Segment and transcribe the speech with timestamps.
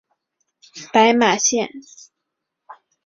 [0.91, 1.71] 白马线